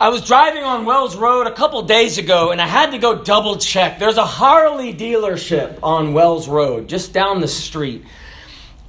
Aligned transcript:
I 0.00 0.08
was 0.08 0.22
driving 0.22 0.62
on 0.62 0.86
Wells 0.86 1.14
Road 1.14 1.46
a 1.46 1.52
couple 1.52 1.82
days 1.82 2.16
ago 2.16 2.52
and 2.52 2.62
I 2.62 2.66
had 2.66 2.92
to 2.92 2.98
go 2.98 3.22
double 3.22 3.58
check. 3.58 3.98
There's 3.98 4.16
a 4.16 4.24
Harley 4.24 4.94
dealership 4.94 5.78
on 5.82 6.14
Wells 6.14 6.48
Road, 6.48 6.88
just 6.88 7.12
down 7.12 7.42
the 7.42 7.48
street. 7.48 8.06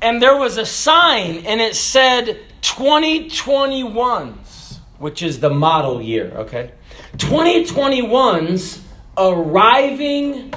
And 0.01 0.21
there 0.21 0.37
was 0.37 0.55
a 0.55 0.65
sign 0.65 1.45
and 1.45 1.59
it 1.59 1.75
said 1.75 2.39
2021s, 2.61 4.77
which 4.99 5.21
is 5.21 5.41
the 5.41 5.49
model 5.49 6.01
year, 6.01 6.31
okay? 6.33 6.71
2021s 7.17 8.79
arriving 9.17 10.53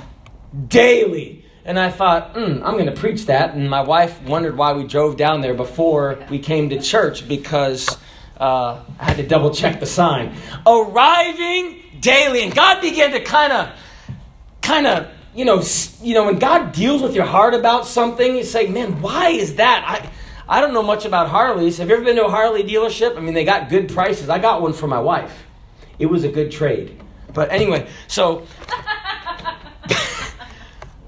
daily. 0.69 1.45
And 1.65 1.81
I 1.81 1.91
thought, 1.91 2.37
mm, 2.37 2.63
I'm 2.63 2.75
going 2.75 2.87
to 2.87 2.93
preach 2.93 3.27
that. 3.27 3.57
And 3.57 3.69
my 3.69 3.81
wife 3.81 4.23
wondered 4.23 4.57
why 4.57 4.73
we 4.73 4.87
drove 4.87 5.17
down 5.17 5.41
there 5.41 5.55
before 5.55 6.25
we 6.31 6.39
came 6.39 6.69
to 6.69 6.81
church 6.81 7.27
because 7.27 7.99
uh, 8.39 8.83
I 8.99 9.05
had 9.05 9.17
to 9.19 9.27
double 9.27 9.55
check 9.55 9.81
the 9.81 9.87
sign. 9.87 10.35
Arriving 10.67 11.83
daily. 12.01 12.43
And 12.43 12.55
God 12.55 12.81
began 12.81 13.13
to 13.13 13.21
kind 13.21 13.53
of, 13.53 13.71
kind 14.63 14.87
of, 14.87 15.09
you 15.35 15.45
know, 15.45 15.63
you 16.03 16.15
know, 16.15 16.25
when 16.25 16.39
God 16.39 16.73
deals 16.73 17.03
with 17.03 17.15
your 17.15 17.25
heart 17.25 17.55
about 17.55 17.87
something, 17.87 18.37
you 18.37 18.45
say, 18.45 18.67
man, 18.67 19.01
why 19.01 19.31
is 19.31 19.57
that? 19.57 19.85
I, 19.87 20.11
I 20.49 20.61
don't 20.61 20.75
know 20.75 20.83
much 20.83 21.05
about 21.05 21.29
Harleys. 21.29 21.79
Have 21.79 21.89
you 21.89 21.95
ever 21.95 22.05
been 22.05 22.17
to 22.17 22.27
a 22.27 22.31
Harley 22.31 22.63
dealership? 22.63 23.17
I 23.17 23.21
mean, 23.21 23.35
they 23.35 23.45
got 23.45 23.69
good 23.69 23.89
prices. 23.89 24.29
I 24.29 24.39
got 24.39 24.63
one 24.63 24.73
for 24.73 24.87
my 24.87 25.01
wife. 25.01 25.45
It 25.99 26.07
was 26.07 26.25
a 26.25 26.29
good 26.29 26.51
trade. 26.51 27.01
But 27.33 27.51
anyway, 27.51 27.89
so. 28.07 28.47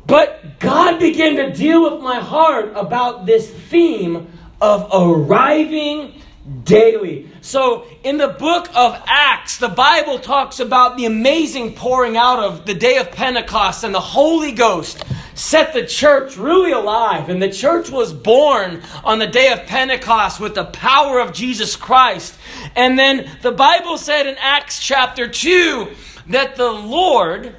but 0.06 0.58
God 0.58 0.98
began 0.98 1.36
to 1.36 1.52
deal 1.52 1.82
with 1.82 2.02
my 2.02 2.20
heart 2.20 2.72
about 2.74 3.26
this 3.26 3.50
theme 3.50 4.32
of 4.60 4.88
arriving 4.92 6.22
daily. 6.64 7.28
So, 7.41 7.86
in 8.02 8.18
the 8.18 8.28
book 8.28 8.68
of 8.74 9.00
Acts, 9.06 9.59
the 9.59 9.68
Bible 9.68 10.18
talks 10.18 10.60
about 10.60 10.96
the 10.96 11.04
amazing 11.04 11.74
pouring 11.74 12.16
out 12.16 12.38
of 12.38 12.66
the 12.66 12.74
day 12.74 12.98
of 12.98 13.10
Pentecost 13.10 13.84
and 13.84 13.95
the 13.95 14.01
Holy 14.01 14.52
Ghost 14.52 15.04
set 15.35 15.74
the 15.74 15.85
church 15.85 16.37
really 16.37 16.73
alive. 16.73 17.29
And 17.29 17.43
the 17.43 17.51
church 17.51 17.90
was 17.90 18.12
born 18.12 18.82
on 19.04 19.18
the 19.18 19.26
day 19.26 19.52
of 19.52 19.66
Pentecost 19.66 20.40
with 20.40 20.54
the 20.54 20.65
power 20.65 21.20
of 21.20 21.32
Jesus 21.32 21.76
Christ. 21.76 22.37
And 22.74 22.98
then 22.98 23.30
the 23.42 23.52
Bible 23.52 23.98
said 23.98 24.26
in 24.26 24.37
Acts 24.38 24.80
chapter 24.80 25.29
2 25.29 25.88
that 26.29 26.57
the 26.57 26.70
Lord 26.70 27.54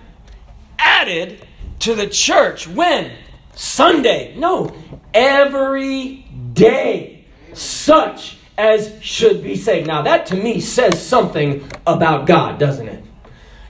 added 0.80 1.46
to 1.80 1.94
the 1.94 2.08
church 2.08 2.68
when? 2.68 3.12
Sunday. 3.54 4.36
No, 4.38 4.76
every 5.14 6.26
day. 6.54 7.26
Such 7.54 8.37
as 8.58 9.02
should 9.02 9.44
be 9.44 9.56
saved. 9.56 9.88
Now, 9.88 10.02
that 10.02 10.26
to 10.28 10.36
me 10.36 10.60
says 10.60 11.02
something 11.06 11.70
about 11.86 12.26
God, 12.26 12.60
doesn't 12.60 12.88
it? 12.88 13.04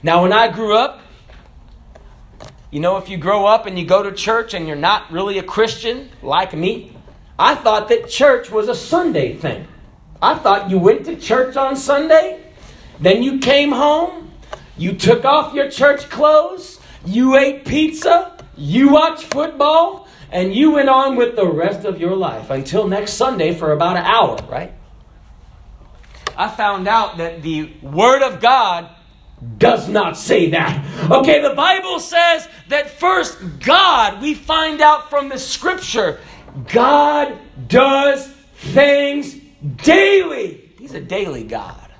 Now, 0.02 0.22
when 0.22 0.32
I 0.32 0.50
grew 0.50 0.76
up, 0.76 1.00
you 2.70 2.80
know, 2.80 2.96
if 2.96 3.08
you 3.08 3.16
grow 3.16 3.46
up 3.46 3.66
and 3.66 3.78
you 3.78 3.84
go 3.84 4.02
to 4.02 4.12
church 4.12 4.54
and 4.54 4.66
you're 4.66 4.76
not 4.76 5.10
really 5.10 5.38
a 5.38 5.42
Christian 5.42 6.10
like 6.22 6.54
me, 6.54 6.92
I 7.38 7.54
thought 7.54 7.88
that 7.88 8.08
church 8.08 8.50
was 8.50 8.68
a 8.68 8.74
Sunday 8.74 9.34
thing. 9.34 9.66
I 10.20 10.34
thought 10.34 10.70
you 10.70 10.78
went 10.78 11.04
to 11.06 11.16
church 11.16 11.56
on 11.56 11.76
Sunday, 11.76 12.42
then 12.98 13.22
you 13.22 13.38
came 13.38 13.70
home, 13.70 14.32
you 14.76 14.92
took 14.94 15.24
off 15.24 15.54
your 15.54 15.70
church 15.70 16.10
clothes, 16.10 16.80
you 17.06 17.36
ate 17.36 17.64
pizza, 17.64 18.36
you 18.56 18.90
watched 18.90 19.24
football, 19.32 20.08
and 20.32 20.54
you 20.54 20.72
went 20.72 20.88
on 20.88 21.16
with 21.16 21.36
the 21.36 21.46
rest 21.46 21.84
of 21.84 22.00
your 22.00 22.16
life 22.16 22.50
until 22.50 22.86
next 22.88 23.12
Sunday 23.12 23.54
for 23.54 23.72
about 23.72 23.96
an 23.96 24.04
hour, 24.04 24.36
right? 24.50 24.72
I 26.38 26.48
found 26.48 26.86
out 26.86 27.18
that 27.18 27.42
the 27.42 27.72
Word 27.82 28.22
of 28.22 28.40
God 28.40 28.88
does 29.58 29.88
not 29.88 30.16
say 30.16 30.50
that. 30.50 31.10
Okay, 31.10 31.42
the 31.42 31.54
Bible 31.54 31.98
says 31.98 32.48
that 32.68 32.90
first, 32.90 33.38
God, 33.58 34.22
we 34.22 34.34
find 34.34 34.80
out 34.80 35.10
from 35.10 35.28
the 35.28 35.38
Scripture, 35.38 36.20
God 36.68 37.36
does 37.66 38.24
things 38.54 39.34
daily. 39.82 40.70
He's 40.78 40.94
a 40.94 41.00
daily 41.00 41.42
God. 41.42 41.90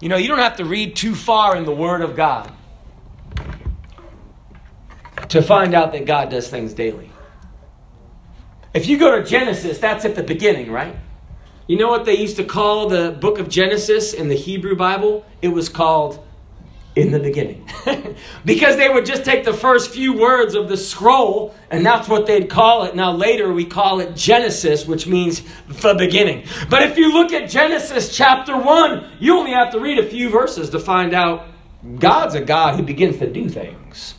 You 0.00 0.08
know, 0.08 0.16
you 0.16 0.26
don't 0.26 0.38
have 0.38 0.56
to 0.56 0.64
read 0.64 0.96
too 0.96 1.14
far 1.14 1.56
in 1.56 1.64
the 1.64 1.74
Word 1.74 2.00
of 2.00 2.16
God 2.16 2.52
to 5.28 5.42
find 5.42 5.74
out 5.74 5.92
that 5.92 6.06
God 6.06 6.28
does 6.30 6.48
things 6.48 6.74
daily. 6.74 7.10
If 8.74 8.88
you 8.88 8.98
go 8.98 9.16
to 9.16 9.24
Genesis, 9.24 9.78
that's 9.78 10.04
at 10.04 10.16
the 10.16 10.22
beginning, 10.24 10.72
right? 10.72 10.96
You 11.68 11.76
know 11.76 11.88
what 11.88 12.06
they 12.06 12.16
used 12.16 12.36
to 12.36 12.44
call 12.44 12.88
the 12.88 13.10
book 13.10 13.38
of 13.38 13.50
Genesis 13.50 14.14
in 14.14 14.28
the 14.28 14.34
Hebrew 14.34 14.74
Bible? 14.74 15.26
It 15.42 15.48
was 15.48 15.68
called 15.68 16.24
in 16.96 17.12
the 17.12 17.20
beginning. 17.20 17.68
because 18.46 18.76
they 18.76 18.88
would 18.88 19.04
just 19.04 19.22
take 19.22 19.44
the 19.44 19.52
first 19.52 19.90
few 19.90 20.14
words 20.14 20.54
of 20.54 20.70
the 20.70 20.78
scroll 20.78 21.54
and 21.70 21.84
that's 21.84 22.08
what 22.08 22.24
they'd 22.24 22.48
call 22.48 22.84
it. 22.84 22.96
Now, 22.96 23.12
later 23.12 23.52
we 23.52 23.66
call 23.66 24.00
it 24.00 24.16
Genesis, 24.16 24.86
which 24.86 25.06
means 25.06 25.42
the 25.68 25.92
beginning. 25.92 26.46
But 26.70 26.84
if 26.84 26.96
you 26.96 27.12
look 27.12 27.34
at 27.34 27.50
Genesis 27.50 28.16
chapter 28.16 28.56
1, 28.56 29.18
you 29.20 29.36
only 29.36 29.52
have 29.52 29.70
to 29.72 29.78
read 29.78 29.98
a 29.98 30.08
few 30.08 30.30
verses 30.30 30.70
to 30.70 30.78
find 30.78 31.12
out 31.12 31.48
God's 31.98 32.34
a 32.34 32.40
God 32.40 32.76
who 32.76 32.82
begins 32.82 33.18
to 33.18 33.30
do 33.30 33.50
things. 33.50 34.14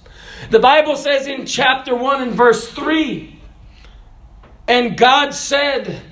The 0.52 0.60
Bible 0.60 0.96
says 0.96 1.26
in 1.26 1.48
chapter 1.48 1.96
1 1.96 2.22
and 2.22 2.32
verse 2.34 2.70
3 2.70 3.42
And 4.68 4.96
God 4.96 5.34
said, 5.34 6.04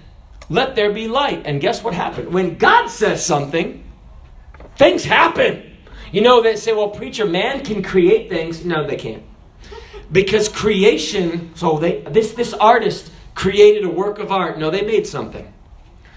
Let 0.49 0.75
there 0.75 0.91
be 0.91 1.07
light. 1.07 1.43
And 1.45 1.59
guess 1.59 1.83
what 1.83 1.93
happened? 1.93 2.33
When 2.33 2.57
God 2.57 2.87
says 2.87 3.25
something, 3.25 3.83
things 4.77 5.03
happen. 5.03 5.77
You 6.11 6.21
know, 6.21 6.41
they 6.41 6.55
say, 6.55 6.73
well, 6.73 6.89
preacher, 6.89 7.25
man 7.25 7.63
can 7.65 7.83
create 7.83 8.29
things. 8.29 8.63
No, 8.63 8.87
they 8.87 8.95
can't. 8.95 9.23
Because 10.11 10.47
creation, 10.47 11.51
so 11.55 11.77
they 11.77 11.99
this 12.01 12.31
this 12.31 12.53
artist 12.53 13.11
created 13.35 13.83
a 13.83 13.89
work 13.89 14.19
of 14.19 14.31
art. 14.31 14.57
No, 14.57 14.69
they 14.69 14.81
made 14.81 15.05
something. 15.05 15.53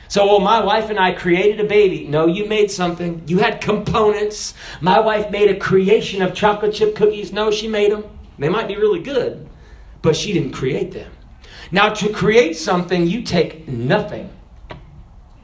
So, 0.06 0.26
well, 0.26 0.40
my 0.40 0.60
wife 0.64 0.90
and 0.90 0.98
I 0.98 1.12
created 1.12 1.60
a 1.60 1.68
baby. 1.68 2.04
No, 2.06 2.26
you 2.26 2.44
made 2.46 2.70
something. 2.70 3.22
You 3.26 3.38
had 3.38 3.60
components. 3.60 4.54
My 4.80 4.98
wife 4.98 5.30
made 5.30 5.50
a 5.50 5.56
creation 5.56 6.20
of 6.20 6.34
chocolate 6.34 6.74
chip 6.74 6.96
cookies. 6.96 7.32
No, 7.32 7.50
she 7.52 7.68
made 7.68 7.92
them. 7.92 8.04
They 8.38 8.48
might 8.48 8.66
be 8.66 8.76
really 8.76 9.00
good, 9.00 9.48
but 10.02 10.16
she 10.16 10.32
didn't 10.32 10.52
create 10.52 10.92
them. 10.92 11.12
Now, 11.70 11.92
to 11.94 12.12
create 12.12 12.56
something, 12.56 13.06
you 13.06 13.22
take 13.22 13.68
nothing 13.68 14.30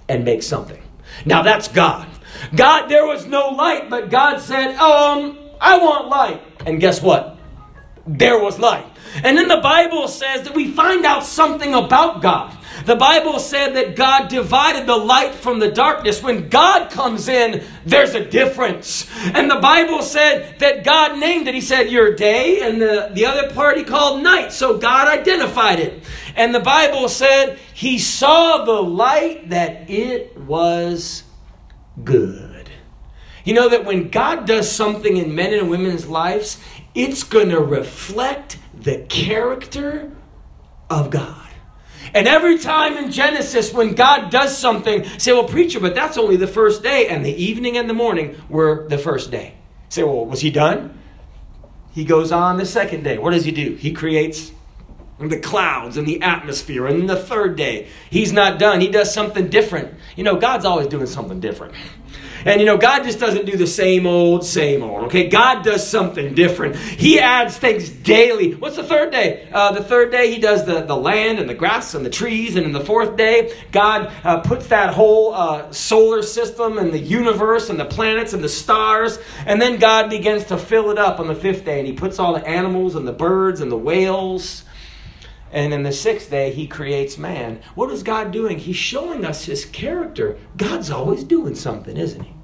and 0.09 0.25
make 0.25 0.43
something. 0.43 0.82
Now, 1.25 1.43
that's 1.43 1.69
God. 1.69 2.09
God, 2.54 2.88
there 2.88 3.06
was 3.06 3.27
no 3.27 3.49
light, 3.49 3.88
but 3.88 4.10
God 4.10 4.41
said, 4.41 4.77
um, 4.77 5.38
I 5.60 5.78
want 5.78 6.09
light. 6.09 6.43
And 6.66 6.81
guess 6.81 7.00
what? 7.00 7.35
There 8.06 8.38
was 8.38 8.58
light. 8.58 8.86
And 9.22 9.36
then 9.36 9.48
the 9.48 9.60
Bible 9.62 10.08
says 10.08 10.42
that 10.42 10.54
we 10.54 10.70
find 10.70 11.04
out 11.04 11.24
something 11.24 11.74
about 11.74 12.22
God. 12.22 12.56
The 12.84 12.96
Bible 12.96 13.38
said 13.38 13.74
that 13.74 13.96
God 13.96 14.28
divided 14.28 14.86
the 14.86 14.96
light 14.96 15.34
from 15.34 15.58
the 15.58 15.70
darkness. 15.70 16.22
When 16.22 16.48
God 16.48 16.90
comes 16.90 17.28
in, 17.28 17.64
there's 17.86 18.14
a 18.14 18.24
difference. 18.24 19.08
And 19.34 19.50
the 19.50 19.56
Bible 19.56 20.02
said 20.02 20.58
that 20.58 20.84
God 20.84 21.18
named 21.18 21.48
it. 21.48 21.54
He 21.54 21.62
said, 21.62 21.90
Your 21.90 22.14
day, 22.14 22.60
and 22.60 22.80
the, 22.80 23.10
the 23.12 23.26
other 23.26 23.50
part 23.52 23.78
he 23.78 23.84
called 23.84 24.22
night. 24.22 24.52
So 24.52 24.76
God 24.76 25.08
identified 25.08 25.80
it. 25.80 26.04
And 26.36 26.54
the 26.54 26.60
Bible 26.60 27.08
said, 27.08 27.58
He 27.72 27.98
saw 27.98 28.64
the 28.64 28.82
light 28.82 29.50
that 29.50 29.88
it 29.88 30.36
was 30.38 31.22
good. 32.04 32.45
You 33.46 33.54
know 33.54 33.68
that 33.68 33.84
when 33.84 34.10
God 34.10 34.44
does 34.44 34.70
something 34.70 35.16
in 35.16 35.36
men 35.36 35.54
and 35.54 35.70
women's 35.70 36.08
lives, 36.08 36.58
it's 36.96 37.22
going 37.22 37.50
to 37.50 37.60
reflect 37.60 38.58
the 38.74 38.98
character 39.08 40.10
of 40.90 41.10
God. 41.10 41.46
And 42.12 42.26
every 42.26 42.58
time 42.58 42.96
in 42.96 43.12
Genesis, 43.12 43.72
when 43.72 43.94
God 43.94 44.30
does 44.30 44.58
something, 44.58 45.04
say, 45.20 45.32
well, 45.32 45.44
preacher, 45.44 45.78
but 45.78 45.94
that's 45.94 46.18
only 46.18 46.34
the 46.34 46.48
first 46.48 46.82
day, 46.82 47.06
and 47.06 47.24
the 47.24 47.32
evening 47.32 47.76
and 47.76 47.88
the 47.88 47.94
morning 47.94 48.36
were 48.48 48.88
the 48.88 48.98
first 48.98 49.30
day. 49.30 49.54
Say, 49.91 50.03
well, 50.03 50.26
was 50.26 50.41
he 50.41 50.50
done? 50.50 50.98
He 51.92 52.04
goes 52.04 52.32
on 52.32 52.56
the 52.56 52.66
second 52.66 53.04
day. 53.04 53.16
What 53.16 53.30
does 53.30 53.44
he 53.44 53.53
do? 53.53 53.76
He 53.76 53.92
creates 53.92 54.50
the 55.21 55.38
clouds 55.38 55.97
and 55.97 56.06
the 56.06 56.21
atmosphere. 56.21 56.86
And 56.86 57.09
the 57.09 57.16
third 57.16 57.56
day, 57.56 57.88
he's 58.10 58.32
not 58.32 58.59
done. 58.59 58.80
He 58.80 58.88
does 58.88 59.15
something 59.15 59.48
different. 59.48 59.94
You 60.16 60.24
know, 60.24 60.36
God's 60.36 60.65
always 60.65 60.88
doing 60.88 61.06
something 61.06 61.38
different. 61.38 61.74
And 62.47 62.60
you 62.60 62.66
know, 62.66 62.78
God 62.78 63.03
just 63.03 63.19
doesn't 63.19 63.45
do 63.45 63.57
the 63.57 63.66
same 63.66 64.07
old, 64.07 64.45
same 64.45 64.84
old. 64.84 65.07
Okay, 65.07 65.28
God 65.28 65.65
does 65.65 65.84
something 65.84 66.33
different. 66.33 66.77
He 66.77 67.19
adds 67.19 67.59
things 67.59 67.91
daily. 67.91 68.54
What's 68.54 68.77
the 68.77 68.84
third 68.84 69.10
day? 69.10 69.48
Uh, 69.53 69.72
the 69.72 69.83
third 69.83 70.13
day, 70.13 70.33
He 70.33 70.41
does 70.41 70.65
the, 70.65 70.83
the 70.83 70.97
land 70.97 71.41
and 71.41 71.51
the 71.51 71.54
grass 71.54 71.95
and 71.95 72.07
the 72.07 72.10
trees. 72.10 72.54
And 72.54 72.65
in 72.65 72.71
the 72.71 72.84
fourth 72.84 73.16
day, 73.16 73.53
God 73.72 74.13
uh, 74.22 74.39
puts 74.43 74.69
that 74.69 74.95
whole 74.95 75.34
uh, 75.34 75.72
solar 75.72 76.22
system 76.22 76.78
and 76.78 76.93
the 76.93 77.01
universe 77.01 77.69
and 77.69 77.81
the 77.81 77.84
planets 77.84 78.33
and 78.33 78.45
the 78.45 78.48
stars. 78.48 79.19
And 79.45 79.60
then 79.60 79.81
God 79.81 80.09
begins 80.09 80.45
to 80.45 80.57
fill 80.57 80.91
it 80.91 80.98
up 80.98 81.19
on 81.19 81.27
the 81.27 81.34
fifth 81.34 81.65
day. 81.65 81.81
And 81.81 81.89
He 81.89 81.95
puts 81.95 82.21
all 82.21 82.33
the 82.33 82.47
animals 82.47 82.95
and 82.95 83.09
the 83.09 83.13
birds 83.13 83.60
and 83.60 83.72
the 83.72 83.77
whales. 83.77 84.63
And 85.51 85.72
in 85.72 85.83
the 85.84 85.93
sixth 85.93 86.31
day, 86.31 86.53
he 86.53 86.66
creates 86.66 87.16
man. 87.16 87.60
What 87.75 87.91
is 87.91 88.03
God 88.03 88.31
doing? 88.31 88.59
He's 88.59 88.77
showing 88.77 89.25
us 89.25 89.45
his 89.45 89.65
character. 89.65 90.39
God's 90.57 90.91
always 90.91 91.25
doing 91.25 91.54
something, 91.54 91.97
isn't 91.97 92.22
he? 92.22 92.35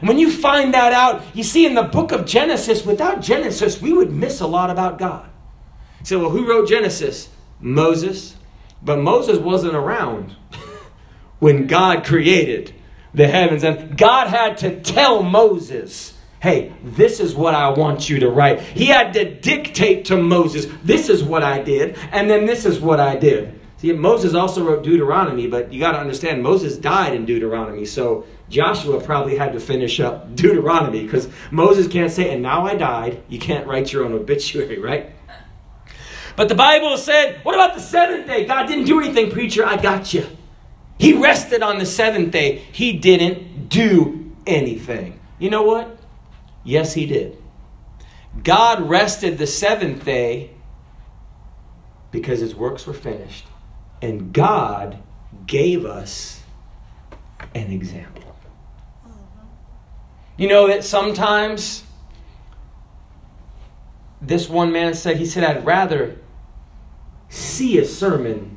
When 0.00 0.18
you 0.18 0.30
find 0.30 0.74
that 0.74 0.92
out, 0.92 1.22
you 1.34 1.42
see 1.42 1.66
in 1.66 1.74
the 1.74 1.82
book 1.82 2.12
of 2.12 2.26
Genesis, 2.26 2.84
without 2.84 3.20
Genesis, 3.20 3.80
we 3.80 3.92
would 3.92 4.10
miss 4.10 4.40
a 4.40 4.46
lot 4.46 4.70
about 4.70 4.98
God. 4.98 5.28
Say, 6.02 6.16
well, 6.16 6.30
who 6.30 6.48
wrote 6.48 6.68
Genesis? 6.68 7.28
Moses. 7.60 8.36
But 8.82 8.98
Moses 8.98 9.38
wasn't 9.38 9.74
around 9.74 10.34
when 11.38 11.66
God 11.66 12.04
created 12.04 12.74
the 13.12 13.28
heavens. 13.28 13.64
And 13.64 13.96
God 13.96 14.28
had 14.28 14.58
to 14.58 14.80
tell 14.80 15.22
Moses, 15.22 16.16
hey, 16.40 16.72
this 16.82 17.20
is 17.20 17.34
what 17.34 17.54
I 17.54 17.68
want 17.70 18.08
you 18.08 18.20
to 18.20 18.30
write. 18.30 18.60
He 18.60 18.86
had 18.86 19.12
to 19.14 19.34
dictate 19.34 20.06
to 20.06 20.16
Moses, 20.16 20.66
this 20.82 21.08
is 21.08 21.22
what 21.22 21.42
I 21.42 21.62
did, 21.62 21.98
and 22.12 22.30
then 22.30 22.46
this 22.46 22.64
is 22.64 22.80
what 22.80 23.00
I 23.00 23.16
did. 23.16 23.60
See, 23.78 23.92
Moses 23.92 24.34
also 24.34 24.64
wrote 24.64 24.84
Deuteronomy, 24.84 25.46
but 25.46 25.72
you 25.72 25.80
got 25.80 25.92
to 25.92 25.98
understand, 25.98 26.42
Moses 26.42 26.76
died 26.76 27.14
in 27.14 27.24
Deuteronomy. 27.24 27.86
So 27.86 28.26
Joshua 28.50 29.00
probably 29.00 29.36
had 29.36 29.52
to 29.52 29.60
finish 29.60 30.00
up 30.00 30.34
Deuteronomy 30.34 31.04
because 31.04 31.28
Moses 31.50 31.86
can't 31.86 32.10
say, 32.10 32.34
and 32.34 32.42
now 32.42 32.66
I 32.66 32.74
died. 32.74 33.22
You 33.28 33.38
can't 33.38 33.66
write 33.66 33.92
your 33.92 34.04
own 34.04 34.12
obituary, 34.12 34.78
right? 34.80 35.12
But 36.36 36.48
the 36.48 36.54
Bible 36.54 36.96
said, 36.96 37.40
what 37.44 37.54
about 37.54 37.74
the 37.74 37.80
seventh 37.80 38.26
day? 38.26 38.44
God 38.44 38.66
didn't 38.66 38.84
do 38.84 39.00
anything, 39.00 39.30
preacher. 39.30 39.64
I 39.64 39.76
got 39.76 40.12
you. 40.12 40.26
He 40.98 41.14
rested 41.14 41.62
on 41.62 41.78
the 41.78 41.86
seventh 41.86 42.32
day. 42.32 42.56
He 42.72 42.92
didn't 42.92 43.68
do 43.68 44.32
anything. 44.46 45.18
You 45.38 45.50
know 45.50 45.62
what? 45.62 45.98
Yes, 46.64 46.92
he 46.92 47.06
did. 47.06 47.38
God 48.42 48.88
rested 48.88 49.38
the 49.38 49.46
seventh 49.46 50.04
day 50.04 50.50
because 52.10 52.40
his 52.40 52.54
works 52.54 52.86
were 52.86 52.94
finished. 52.94 53.46
And 54.02 54.32
God 54.32 54.98
gave 55.46 55.84
us 55.84 56.42
an 57.54 57.70
example. 57.70 58.29
You 60.40 60.48
know 60.48 60.68
that 60.68 60.84
sometimes 60.84 61.84
this 64.22 64.48
one 64.48 64.72
man 64.72 64.94
said, 64.94 65.18
he 65.18 65.26
said, 65.26 65.44
I'd 65.44 65.66
rather 65.66 66.16
see 67.28 67.76
a 67.76 67.84
sermon 67.84 68.56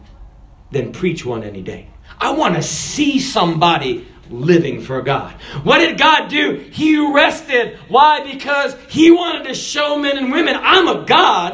than 0.72 0.94
preach 0.94 1.26
one 1.26 1.44
any 1.44 1.62
day. 1.62 1.90
I 2.22 2.32
want 2.32 2.56
to 2.56 2.62
see 2.64 3.20
somebody 3.20 4.08
living 4.30 4.80
for 4.80 5.02
God. 5.02 5.34
What 5.64 5.80
did 5.80 5.98
God 5.98 6.30
do? 6.30 6.56
He 6.72 6.98
rested. 7.14 7.78
Why? 7.90 8.32
Because 8.32 8.78
He 8.88 9.12
wanted 9.12 9.50
to 9.50 9.54
show 9.54 10.00
men 10.00 10.18
and 10.18 10.32
women, 10.32 10.56
I'm 10.58 10.88
a 10.88 11.04
God 11.04 11.53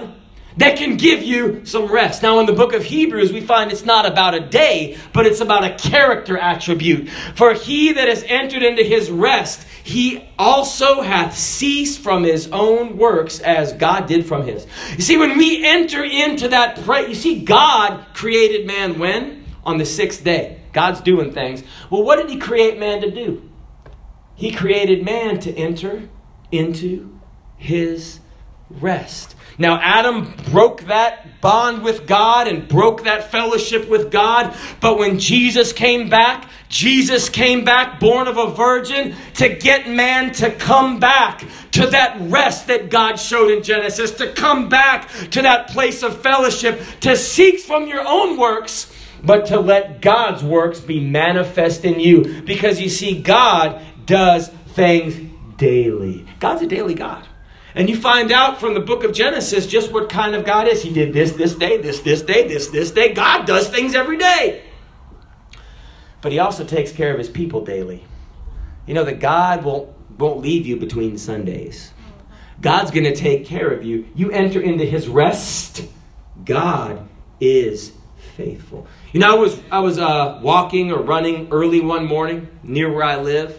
that 0.60 0.78
can 0.78 0.98
give 0.98 1.24
you 1.24 1.66
some 1.66 1.86
rest. 1.86 2.22
Now, 2.22 2.40
in 2.40 2.46
the 2.46 2.54
book 2.54 2.74
of 2.74 2.84
Hebrews, 2.84 3.32
we 3.32 3.40
find 3.40 3.72
it's 3.72 3.86
not 3.86 4.06
about 4.06 4.34
a 4.36 4.42
day, 4.42 4.98
but 5.14 5.26
it's 5.26 5.40
about 5.40 5.64
a 5.64 5.74
character 5.76 6.38
attribute. 6.38 7.10
For 7.36 7.54
he 7.54 7.94
that 7.94 8.10
has 8.10 8.24
entered 8.28 8.62
into 8.62 8.84
his 8.84 9.10
rest, 9.10 9.66
he 9.84 10.28
also 10.38 11.02
hath 11.02 11.38
ceased 11.38 12.00
from 12.00 12.24
his 12.24 12.50
own 12.52 12.98
works 12.98 13.40
as 13.40 13.72
God 13.72 14.08
did 14.08 14.26
from 14.26 14.46
his. 14.46 14.68
You 14.98 15.02
see, 15.02 15.18
when 15.18 15.38
we 15.38 15.66
enter 15.66 16.04
into 16.04 16.50
that 16.50 16.82
pray, 16.84 17.08
you 17.08 17.16
see, 17.16 17.44
God 17.46 18.06
created 18.14 18.68
man 18.68 19.00
when? 19.00 19.46
On 19.64 19.78
the 19.78 19.86
sixth 19.86 20.26
day. 20.26 20.60
God's 20.74 21.00
doing 21.00 21.32
things. 21.32 21.64
Well, 21.90 22.04
what 22.04 22.18
did 22.18 22.30
he 22.30 22.38
create 22.38 22.78
man 22.78 23.02
to 23.02 23.10
do? 23.10 23.50
He 24.36 24.52
created 24.52 25.06
man 25.06 25.40
to 25.42 25.54
enter 25.54 26.10
into 26.52 27.18
his 27.58 28.20
rest. 28.70 29.36
Now, 29.60 29.78
Adam 29.82 30.34
broke 30.52 30.84
that 30.84 31.42
bond 31.42 31.84
with 31.84 32.08
God 32.08 32.48
and 32.48 32.66
broke 32.66 33.04
that 33.04 33.30
fellowship 33.30 33.90
with 33.90 34.10
God. 34.10 34.56
But 34.80 34.98
when 34.98 35.20
Jesus 35.20 35.74
came 35.74 36.10
back, 36.10 36.50
Jesus 36.70 37.28
came 37.28 37.66
back 37.66 38.00
born 38.00 38.30
of 38.30 38.38
a 38.38 38.52
virgin 38.52 39.16
to 39.36 39.50
get 39.50 39.90
man 39.90 40.32
to 40.36 40.50
come 40.50 41.02
back 41.02 41.44
to 41.72 41.88
that 41.88 42.18
rest 42.22 42.68
that 42.68 42.90
God 42.90 43.18
showed 43.18 43.52
in 43.52 43.62
Genesis, 43.62 44.12
to 44.12 44.32
come 44.32 44.70
back 44.70 45.10
to 45.32 45.42
that 45.42 45.70
place 45.70 46.04
of 46.04 46.22
fellowship, 46.22 46.82
to 47.02 47.18
seek 47.18 47.60
from 47.60 47.86
your 47.88 48.08
own 48.08 48.38
works, 48.38 48.94
but 49.24 49.48
to 49.48 49.60
let 49.60 50.02
God's 50.02 50.42
works 50.42 50.80
be 50.80 51.02
manifest 51.02 51.84
in 51.84 52.00
you. 52.00 52.42
Because 52.44 52.80
you 52.80 52.88
see, 52.88 53.22
God 53.22 53.82
does 54.06 54.48
things 54.70 55.20
daily. 55.58 56.26
God's 56.40 56.62
a 56.62 56.68
daily 56.68 56.94
God. 56.94 57.29
And 57.80 57.90
you 57.90 57.96
find 57.96 58.30
out 58.34 58.60
from 58.60 58.74
the 58.74 58.82
book 58.82 59.06
of 59.06 59.14
Genesis 59.14 59.66
just 59.66 59.94
what 59.94 60.10
kind 60.10 60.36
of 60.36 60.44
God 60.44 60.68
is. 60.68 60.84
He 60.84 60.92
did 60.92 61.14
this 61.14 61.32
this 61.32 61.56
day, 61.56 61.78
this 61.78 62.02
this 62.02 62.22
day, 62.22 62.46
this 62.46 62.68
this 62.68 62.92
day. 62.92 63.14
God 63.14 63.48
does 63.48 63.70
things 63.70 63.96
every 63.96 64.18
day. 64.18 64.64
But 66.20 66.34
he 66.34 66.40
also 66.40 66.66
takes 66.66 66.92
care 66.92 67.14
of 67.14 67.18
his 67.18 67.30
people 67.30 67.64
daily. 67.64 68.04
You 68.86 68.96
know 68.96 69.06
that 69.06 69.22
God 69.22 69.64
won't 69.64 69.88
won't 70.18 70.42
leave 70.42 70.68
you 70.68 70.76
between 70.76 71.18
Sundays. 71.18 71.94
God's 72.60 72.92
going 72.92 73.06
to 73.06 73.16
take 73.16 73.46
care 73.46 73.70
of 73.70 73.86
you. 73.86 74.10
You 74.14 74.30
enter 74.30 74.60
into 74.60 74.84
his 74.84 75.08
rest. 75.08 75.88
God 76.44 77.08
is 77.40 77.94
faithful. 78.36 78.88
You 79.14 79.22
know, 79.22 79.32
I 79.34 79.40
was 79.40 79.58
I 79.72 79.80
was 79.80 79.98
uh, 79.98 80.42
walking 80.44 80.92
or 80.92 81.02
running 81.02 81.48
early 81.50 81.80
one 81.80 82.08
morning 82.08 82.50
near 82.62 82.92
where 82.92 83.06
I 83.06 83.22
live 83.22 83.58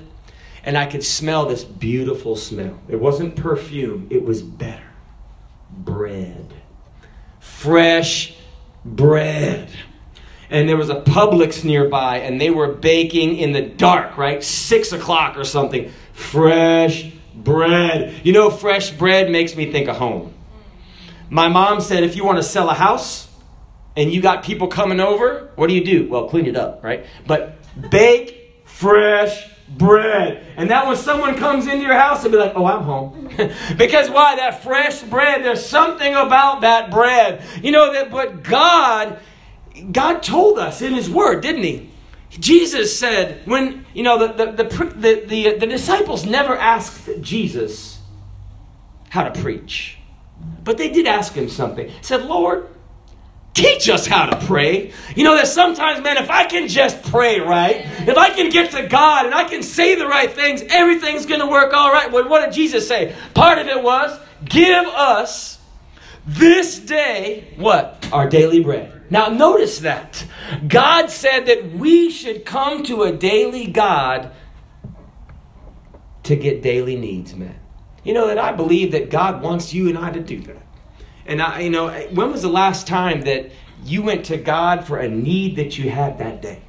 and 0.64 0.76
I 0.76 0.86
could 0.86 1.04
smell 1.04 1.46
this 1.46 1.64
beautiful 1.64 2.36
smell. 2.36 2.78
It 2.88 3.00
wasn't 3.00 3.36
perfume, 3.36 4.06
it 4.10 4.22
was 4.22 4.42
better. 4.42 4.84
Bread. 5.70 6.52
Fresh 7.38 8.36
bread. 8.84 9.70
And 10.50 10.68
there 10.68 10.76
was 10.76 10.90
a 10.90 11.00
Publix 11.00 11.64
nearby, 11.64 12.18
and 12.18 12.40
they 12.40 12.50
were 12.50 12.72
baking 12.72 13.36
in 13.36 13.52
the 13.52 13.62
dark, 13.62 14.16
right? 14.18 14.42
Six 14.42 14.92
o'clock 14.92 15.36
or 15.36 15.44
something. 15.44 15.92
Fresh 16.12 17.12
bread. 17.34 18.20
You 18.24 18.32
know, 18.32 18.50
fresh 18.50 18.90
bread 18.90 19.30
makes 19.30 19.54
me 19.54 19.70
think 19.70 19.88
of 19.88 19.96
home. 19.96 20.34
My 21.28 21.48
mom 21.48 21.80
said 21.80 22.02
if 22.02 22.16
you 22.16 22.24
want 22.24 22.38
to 22.38 22.42
sell 22.42 22.68
a 22.68 22.74
house 22.74 23.28
and 23.96 24.12
you 24.12 24.20
got 24.20 24.42
people 24.42 24.66
coming 24.66 24.98
over, 24.98 25.50
what 25.54 25.68
do 25.68 25.74
you 25.74 25.84
do? 25.84 26.08
Well, 26.08 26.28
clean 26.28 26.46
it 26.46 26.56
up, 26.56 26.82
right? 26.82 27.06
But 27.26 27.58
bake 27.90 28.62
fresh 28.64 29.48
bread. 29.76 30.46
And 30.56 30.70
that 30.70 30.86
when 30.86 30.96
someone 30.96 31.36
comes 31.36 31.66
into 31.66 31.82
your 31.84 31.94
house, 31.94 32.22
they'll 32.22 32.32
be 32.32 32.38
like, 32.38 32.52
oh, 32.54 32.66
I'm 32.66 32.82
home. 32.82 33.30
because 33.76 34.10
why? 34.10 34.36
That 34.36 34.62
fresh 34.62 35.02
bread, 35.02 35.44
there's 35.44 35.64
something 35.64 36.14
about 36.14 36.62
that 36.62 36.90
bread. 36.90 37.42
You 37.62 37.72
know 37.72 37.92
that, 37.92 38.10
but 38.10 38.42
God, 38.42 39.18
God 39.92 40.22
told 40.22 40.58
us 40.58 40.82
in 40.82 40.94
His 40.94 41.08
Word, 41.08 41.42
didn't 41.42 41.62
He? 41.62 41.90
Jesus 42.30 42.96
said, 42.96 43.44
when, 43.44 43.84
you 43.92 44.04
know, 44.04 44.26
the, 44.26 44.44
the, 44.44 44.62
the, 44.62 45.24
the, 45.26 45.58
the, 45.58 45.66
disciples 45.66 46.24
never 46.24 46.56
asked 46.56 47.08
Jesus 47.20 47.98
how 49.08 49.24
to 49.24 49.40
preach. 49.40 49.98
But 50.62 50.78
they 50.78 50.90
did 50.90 51.06
ask 51.06 51.34
him 51.34 51.48
something. 51.48 51.90
Said, 52.02 52.24
Lord, 52.26 52.68
Teach 53.52 53.88
us 53.88 54.06
how 54.06 54.26
to 54.26 54.46
pray. 54.46 54.92
You 55.16 55.24
know 55.24 55.36
that 55.36 55.48
sometimes, 55.48 56.02
man, 56.02 56.16
if 56.16 56.30
I 56.30 56.44
can 56.44 56.68
just 56.68 57.02
pray 57.04 57.40
right, 57.40 57.84
if 58.06 58.16
I 58.16 58.30
can 58.30 58.48
get 58.50 58.70
to 58.72 58.86
God 58.86 59.26
and 59.26 59.34
I 59.34 59.44
can 59.44 59.62
say 59.62 59.96
the 59.96 60.06
right 60.06 60.30
things, 60.32 60.62
everything's 60.70 61.26
going 61.26 61.40
to 61.40 61.46
work 61.46 61.72
all 61.74 61.92
right. 61.92 62.10
Well, 62.10 62.28
what 62.28 62.44
did 62.44 62.54
Jesus 62.54 62.86
say? 62.86 63.14
Part 63.34 63.58
of 63.58 63.66
it 63.66 63.82
was, 63.82 64.18
give 64.44 64.86
us 64.86 65.58
this 66.26 66.78
day 66.78 67.52
what? 67.56 68.08
Our 68.12 68.28
daily 68.28 68.62
bread. 68.62 69.10
Now, 69.10 69.28
notice 69.28 69.80
that. 69.80 70.24
God 70.68 71.10
said 71.10 71.46
that 71.46 71.72
we 71.72 72.10
should 72.10 72.44
come 72.44 72.84
to 72.84 73.02
a 73.02 73.12
daily 73.12 73.66
God 73.66 74.30
to 76.22 76.36
get 76.36 76.62
daily 76.62 76.96
needs 76.96 77.34
met. 77.34 77.56
You 78.04 78.14
know 78.14 78.28
that 78.28 78.38
I 78.38 78.52
believe 78.52 78.92
that 78.92 79.10
God 79.10 79.42
wants 79.42 79.74
you 79.74 79.88
and 79.88 79.98
I 79.98 80.10
to 80.12 80.20
do 80.20 80.40
that. 80.42 80.62
And 81.30 81.40
I, 81.40 81.60
you 81.60 81.70
know, 81.70 81.88
when 81.88 82.30
was 82.30 82.42
the 82.42 82.48
last 82.48 82.86
time 82.86 83.22
that 83.22 83.50
you 83.84 84.02
went 84.02 84.26
to 84.26 84.36
God 84.36 84.86
for 84.86 84.98
a 84.98 85.08
need 85.08 85.56
that 85.56 85.78
you 85.78 85.88
had 85.88 86.18
that 86.18 86.42
day? 86.42 86.60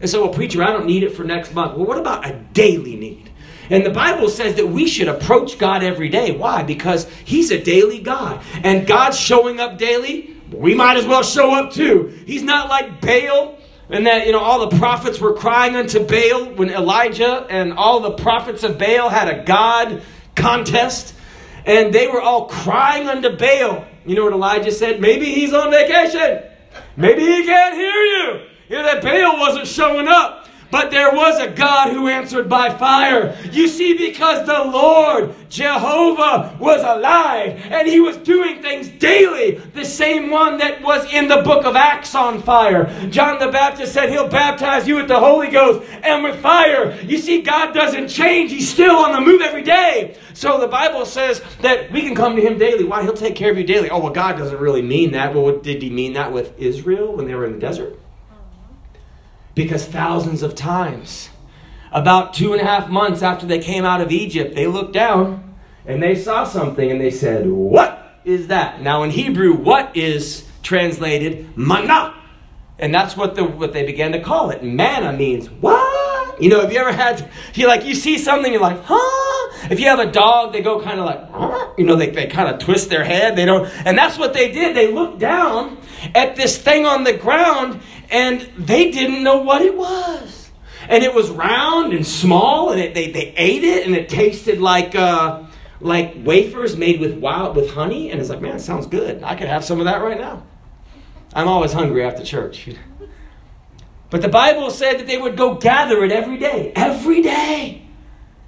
And 0.00 0.10
so, 0.10 0.24
well, 0.24 0.34
preacher, 0.34 0.62
I 0.62 0.72
don't 0.72 0.86
need 0.86 1.02
it 1.02 1.14
for 1.14 1.24
next 1.24 1.54
month. 1.54 1.76
Well, 1.76 1.86
what 1.86 1.98
about 1.98 2.26
a 2.26 2.34
daily 2.52 2.96
need? 2.96 3.30
And 3.70 3.84
the 3.84 3.90
Bible 3.90 4.28
says 4.28 4.56
that 4.56 4.66
we 4.66 4.86
should 4.86 5.08
approach 5.08 5.58
God 5.58 5.82
every 5.82 6.08
day. 6.08 6.32
Why? 6.32 6.62
Because 6.62 7.08
He's 7.24 7.50
a 7.50 7.62
daily 7.62 8.00
God. 8.00 8.42
And 8.62 8.86
God's 8.86 9.18
showing 9.18 9.60
up 9.60 9.78
daily. 9.78 10.34
We 10.52 10.74
might 10.74 10.96
as 10.96 11.06
well 11.06 11.22
show 11.22 11.54
up 11.54 11.72
too. 11.72 12.06
He's 12.26 12.42
not 12.42 12.68
like 12.68 13.00
Baal 13.00 13.58
and 13.90 14.06
that, 14.06 14.26
you 14.26 14.32
know, 14.32 14.40
all 14.40 14.68
the 14.68 14.76
prophets 14.76 15.18
were 15.18 15.32
crying 15.32 15.74
unto 15.74 16.04
Baal 16.04 16.46
when 16.54 16.70
Elijah 16.70 17.46
and 17.48 17.72
all 17.72 18.00
the 18.00 18.12
prophets 18.12 18.62
of 18.62 18.78
Baal 18.78 19.08
had 19.08 19.28
a 19.28 19.44
God 19.44 20.02
contest. 20.34 21.14
And 21.64 21.92
they 21.92 22.06
were 22.06 22.20
all 22.20 22.46
crying 22.46 23.08
unto 23.08 23.36
Baal. 23.36 23.86
You 24.08 24.14
know 24.14 24.24
what 24.24 24.32
Elijah 24.32 24.72
said? 24.72 25.02
Maybe 25.02 25.26
he's 25.26 25.52
on 25.52 25.70
vacation. 25.70 26.42
Maybe 26.96 27.20
he 27.20 27.44
can't 27.44 27.74
hear 27.74 27.92
you. 27.92 28.40
You 28.70 28.76
know, 28.76 28.82
that 28.84 29.02
Baal 29.02 29.38
wasn't 29.38 29.66
showing 29.66 30.08
up. 30.08 30.47
But 30.70 30.90
there 30.90 31.12
was 31.12 31.40
a 31.40 31.50
God 31.50 31.92
who 31.92 32.08
answered 32.08 32.48
by 32.48 32.70
fire. 32.70 33.36
You 33.52 33.68
see, 33.68 33.96
because 33.96 34.46
the 34.46 34.64
Lord, 34.64 35.34
Jehovah, 35.48 36.56
was 36.58 36.82
alive 36.82 37.60
and 37.70 37.88
he 37.88 38.00
was 38.00 38.16
doing 38.18 38.60
things 38.60 38.88
daily, 38.88 39.56
the 39.74 39.84
same 39.84 40.30
one 40.30 40.58
that 40.58 40.82
was 40.82 41.10
in 41.12 41.28
the 41.28 41.42
book 41.42 41.64
of 41.64 41.76
Acts 41.76 42.14
on 42.14 42.42
fire. 42.42 42.86
John 43.08 43.38
the 43.38 43.50
Baptist 43.50 43.92
said 43.92 44.10
he'll 44.10 44.28
baptize 44.28 44.86
you 44.86 44.96
with 44.96 45.08
the 45.08 45.18
Holy 45.18 45.48
Ghost 45.48 45.88
and 46.02 46.22
with 46.22 46.40
fire. 46.40 46.98
You 47.02 47.18
see, 47.18 47.42
God 47.42 47.72
doesn't 47.72 48.08
change, 48.08 48.50
he's 48.50 48.68
still 48.68 48.96
on 48.96 49.12
the 49.12 49.20
move 49.20 49.40
every 49.40 49.62
day. 49.62 50.16
So 50.34 50.60
the 50.60 50.68
Bible 50.68 51.04
says 51.04 51.42
that 51.62 51.90
we 51.90 52.02
can 52.02 52.14
come 52.14 52.36
to 52.36 52.42
him 52.42 52.58
daily. 52.58 52.84
Why? 52.84 53.02
He'll 53.02 53.14
take 53.14 53.34
care 53.34 53.50
of 53.50 53.58
you 53.58 53.64
daily. 53.64 53.90
Oh, 53.90 53.98
well, 53.98 54.12
God 54.12 54.36
doesn't 54.38 54.58
really 54.58 54.82
mean 54.82 55.12
that. 55.12 55.34
Well, 55.34 55.58
did 55.58 55.82
he 55.82 55.90
mean 55.90 56.12
that 56.12 56.32
with 56.32 56.56
Israel 56.58 57.16
when 57.16 57.26
they 57.26 57.34
were 57.34 57.44
in 57.44 57.54
the 57.54 57.58
desert? 57.58 57.98
Because 59.58 59.84
thousands 59.84 60.44
of 60.44 60.54
times, 60.54 61.30
about 61.90 62.32
two 62.32 62.52
and 62.52 62.62
a 62.62 62.64
half 62.64 62.88
months 62.88 63.22
after 63.22 63.44
they 63.44 63.58
came 63.58 63.84
out 63.84 64.00
of 64.00 64.12
Egypt, 64.12 64.54
they 64.54 64.68
looked 64.68 64.92
down 64.92 65.56
and 65.84 66.00
they 66.00 66.14
saw 66.14 66.44
something 66.44 66.88
and 66.88 67.00
they 67.00 67.10
said, 67.10 67.48
What 67.48 68.20
is 68.24 68.46
that? 68.46 68.80
Now, 68.82 69.02
in 69.02 69.10
Hebrew, 69.10 69.52
what 69.52 69.96
is 69.96 70.46
translated 70.62 71.58
manna? 71.58 72.14
And 72.78 72.94
that's 72.94 73.16
what, 73.16 73.34
the, 73.34 73.42
what 73.42 73.72
they 73.72 73.84
began 73.84 74.12
to 74.12 74.20
call 74.20 74.50
it. 74.50 74.62
Manna 74.62 75.12
means 75.12 75.50
what? 75.50 76.40
You 76.40 76.50
know, 76.50 76.60
have 76.60 76.72
you 76.72 76.78
ever 76.78 76.92
had, 76.92 77.28
you 77.54 77.66
like, 77.66 77.84
you 77.84 77.96
see 77.96 78.16
something, 78.16 78.52
you're 78.52 78.62
like, 78.62 78.80
huh? 78.84 79.70
If 79.72 79.80
you 79.80 79.86
have 79.86 79.98
a 79.98 80.12
dog, 80.12 80.52
they 80.52 80.62
go 80.62 80.80
kind 80.80 81.00
of 81.00 81.06
like, 81.06 81.76
you 81.76 81.84
know, 81.84 81.96
they, 81.96 82.10
they 82.10 82.28
kind 82.28 82.48
of 82.48 82.60
twist 82.60 82.90
their 82.90 83.02
head. 83.02 83.34
They 83.34 83.44
don't, 83.44 83.68
and 83.84 83.98
that's 83.98 84.16
what 84.18 84.34
they 84.34 84.52
did. 84.52 84.76
They 84.76 84.92
looked 84.92 85.18
down 85.18 85.78
at 86.14 86.36
this 86.36 86.56
thing 86.56 86.86
on 86.86 87.02
the 87.02 87.12
ground 87.12 87.80
and 88.10 88.40
they 88.56 88.90
didn't 88.90 89.22
know 89.22 89.38
what 89.38 89.62
it 89.62 89.76
was. 89.76 90.50
And 90.88 91.04
it 91.04 91.12
was 91.12 91.30
round 91.30 91.92
and 91.92 92.06
small, 92.06 92.70
and 92.70 92.80
it, 92.80 92.94
they, 92.94 93.10
they 93.10 93.34
ate 93.36 93.64
it, 93.64 93.86
and 93.86 93.94
it 93.94 94.08
tasted 94.08 94.60
like 94.60 94.94
uh, 94.94 95.42
like 95.80 96.14
wafers 96.18 96.76
made 96.76 97.00
with 97.00 97.18
wild 97.18 97.56
with 97.56 97.70
honey. 97.70 98.10
And 98.10 98.20
it's 98.20 98.30
like, 98.30 98.40
man, 98.40 98.58
sounds 98.58 98.86
good. 98.86 99.22
I 99.22 99.34
could 99.34 99.48
have 99.48 99.64
some 99.64 99.80
of 99.80 99.84
that 99.84 100.02
right 100.02 100.18
now. 100.18 100.42
I'm 101.34 101.48
always 101.48 101.72
hungry 101.72 102.04
after 102.04 102.24
church. 102.24 102.70
But 104.10 104.22
the 104.22 104.28
Bible 104.28 104.70
said 104.70 104.98
that 104.98 105.06
they 105.06 105.18
would 105.18 105.36
go 105.36 105.54
gather 105.54 106.02
it 106.04 106.10
every 106.10 106.38
day. 106.38 106.72
Every 106.74 107.22
day. 107.22 107.82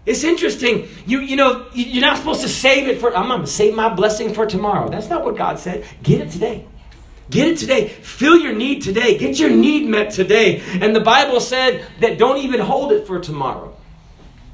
It's 0.06 0.24
interesting. 0.24 0.88
You, 1.06 1.20
you 1.20 1.36
know, 1.36 1.66
you're 1.74 2.00
not 2.00 2.16
supposed 2.16 2.40
to 2.40 2.48
save 2.48 2.88
it 2.88 3.00
for, 3.00 3.14
I'm 3.14 3.28
going 3.28 3.42
to 3.42 3.46
save 3.46 3.74
my 3.74 3.92
blessing 3.92 4.32
for 4.32 4.46
tomorrow. 4.46 4.88
That's 4.88 5.10
not 5.10 5.24
what 5.24 5.36
God 5.36 5.58
said. 5.58 5.84
Get 6.02 6.22
it 6.22 6.30
today. 6.30 6.66
Get 7.30 7.48
it 7.48 7.58
today. 7.58 7.88
Fill 7.88 8.38
your 8.38 8.52
need 8.52 8.82
today. 8.82 9.16
Get 9.16 9.38
your 9.38 9.50
need 9.50 9.88
met 9.88 10.10
today. 10.10 10.60
And 10.80 10.94
the 10.94 11.00
Bible 11.00 11.40
said 11.40 11.86
that 12.00 12.18
don't 12.18 12.38
even 12.38 12.60
hold 12.60 12.92
it 12.92 13.06
for 13.06 13.20
tomorrow. 13.20 13.69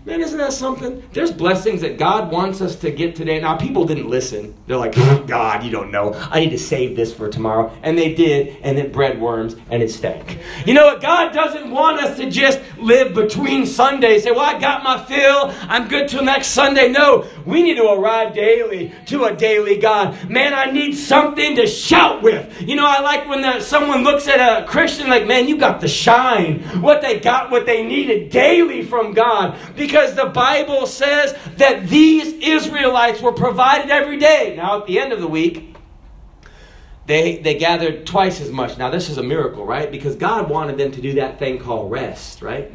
Man, 0.06 0.20
isn't 0.20 0.38
that 0.38 0.52
something? 0.52 1.02
There's 1.12 1.32
blessings 1.32 1.80
that 1.80 1.98
God 1.98 2.30
wants 2.30 2.60
us 2.60 2.76
to 2.76 2.92
get 2.92 3.16
today. 3.16 3.40
Now, 3.40 3.56
people 3.56 3.84
didn't 3.84 4.08
listen. 4.08 4.54
They're 4.68 4.76
like, 4.76 4.94
oh, 4.96 5.24
God, 5.26 5.64
you 5.64 5.70
don't 5.72 5.90
know. 5.90 6.14
I 6.30 6.38
need 6.38 6.50
to 6.50 6.58
save 6.60 6.94
this 6.94 7.12
for 7.12 7.28
tomorrow. 7.28 7.76
And 7.82 7.98
they 7.98 8.14
did, 8.14 8.56
and 8.62 8.78
it 8.78 8.92
bred 8.92 9.20
worms, 9.20 9.56
and 9.68 9.82
it 9.82 9.90
stank. 9.90 10.38
You 10.64 10.74
know 10.74 10.84
what? 10.84 11.02
God 11.02 11.32
doesn't 11.32 11.72
want 11.72 11.98
us 11.98 12.16
to 12.18 12.30
just 12.30 12.60
live 12.78 13.14
between 13.14 13.66
Sundays. 13.66 14.22
Say, 14.22 14.30
well, 14.30 14.42
I 14.42 14.60
got 14.60 14.84
my 14.84 15.04
fill. 15.06 15.52
I'm 15.62 15.88
good 15.88 16.08
till 16.08 16.22
next 16.22 16.48
Sunday. 16.48 16.88
No, 16.88 17.26
we 17.44 17.64
need 17.64 17.74
to 17.74 17.90
arrive 17.90 18.32
daily 18.32 18.92
to 19.06 19.24
a 19.24 19.34
daily 19.34 19.76
God. 19.76 20.30
Man, 20.30 20.54
I 20.54 20.70
need 20.70 20.92
something 20.92 21.56
to 21.56 21.66
shout 21.66 22.22
with. 22.22 22.62
You 22.62 22.76
know, 22.76 22.86
I 22.86 23.00
like 23.00 23.28
when 23.28 23.42
the, 23.42 23.58
someone 23.58 24.04
looks 24.04 24.28
at 24.28 24.38
a 24.38 24.66
Christian 24.66 25.10
like, 25.10 25.26
man, 25.26 25.48
you 25.48 25.58
got 25.58 25.80
the 25.80 25.88
shine. 25.88 26.60
What 26.80 27.02
they 27.02 27.18
got, 27.18 27.50
what 27.50 27.66
they 27.66 27.84
needed 27.84 28.30
daily 28.30 28.84
from 28.84 29.12
God. 29.12 29.58
Because 29.74 29.95
because 29.96 30.14
the 30.14 30.26
Bible 30.26 30.86
says 30.86 31.34
that 31.56 31.88
these 31.88 32.34
Israelites 32.34 33.22
were 33.22 33.32
provided 33.32 33.90
every 33.90 34.18
day. 34.18 34.52
Now, 34.54 34.80
at 34.80 34.86
the 34.86 35.00
end 35.00 35.14
of 35.14 35.22
the 35.22 35.26
week, 35.26 35.74
they, 37.06 37.38
they 37.38 37.54
gathered 37.54 38.04
twice 38.04 38.42
as 38.42 38.50
much. 38.50 38.76
Now, 38.76 38.90
this 38.90 39.08
is 39.08 39.16
a 39.16 39.22
miracle, 39.22 39.64
right? 39.64 39.90
Because 39.90 40.14
God 40.14 40.50
wanted 40.50 40.76
them 40.76 40.92
to 40.92 41.00
do 41.00 41.14
that 41.14 41.38
thing 41.38 41.58
called 41.58 41.90
rest, 41.90 42.42
right? 42.42 42.74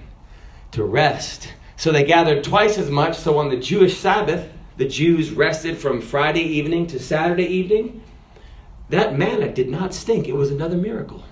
To 0.71 0.83
rest. 0.83 1.53
So 1.77 1.91
they 1.91 2.03
gathered 2.03 2.43
twice 2.43 2.79
as 2.79 2.89
much. 2.89 3.17
So 3.17 3.37
on 3.37 3.49
the 3.49 3.57
Jewish 3.57 3.97
Sabbath, 3.97 4.51
the 4.77 4.87
Jews 4.87 5.29
rested 5.29 5.77
from 5.77 6.01
Friday 6.01 6.41
evening 6.41 6.87
to 6.87 6.99
Saturday 6.99 7.45
evening. 7.45 8.01
That 8.89 9.15
manna 9.15 9.53
did 9.53 9.69
not 9.69 9.93
stink. 9.93 10.27
It 10.27 10.35
was 10.35 10.49
another 10.49 10.77
miracle. 10.77 11.23